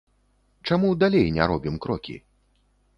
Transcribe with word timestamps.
Чаму 0.69 0.89
далей 1.05 1.27
не 1.37 1.49
робім 1.55 1.79
крокі? 1.87 2.21